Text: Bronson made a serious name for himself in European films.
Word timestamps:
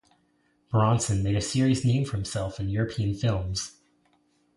Bronson 0.71 1.21
made 1.21 1.35
a 1.35 1.41
serious 1.41 1.85
name 1.85 2.05
for 2.05 2.13
himself 2.17 2.59
in 2.59 2.69
European 2.69 3.13
films. 3.13 3.81